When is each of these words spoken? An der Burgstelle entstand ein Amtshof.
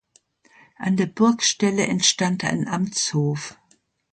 An 0.79 0.97
der 0.97 1.05
Burgstelle 1.05 1.85
entstand 1.85 2.43
ein 2.43 2.67
Amtshof. 2.67 3.55